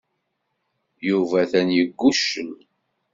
Yuba 1.07 1.37
atan 1.43 1.67
yegguccel. 1.75 2.51